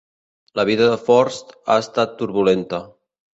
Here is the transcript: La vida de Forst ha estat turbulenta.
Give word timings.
La 0.59 0.63
vida 0.69 0.87
de 0.91 0.95
Forst 1.09 1.53
ha 1.67 1.77
estat 1.83 2.17
turbulenta. 2.23 2.81